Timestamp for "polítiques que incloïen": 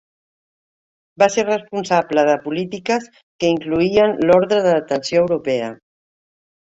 2.45-4.17